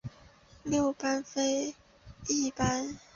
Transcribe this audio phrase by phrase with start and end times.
[0.63, 1.75] 六各飞
[2.27, 2.97] 一班。